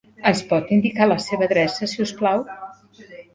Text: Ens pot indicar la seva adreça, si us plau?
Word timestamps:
Ens 0.27 0.39
pot 0.53 0.71
indicar 0.77 1.07
la 1.11 1.17
seva 1.25 1.45
adreça, 1.49 1.91
si 1.93 2.01
us 2.07 2.15
plau? 2.23 2.43